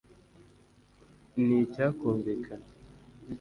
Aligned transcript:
ni 1.45 1.55
icyakumvikana 1.65 2.67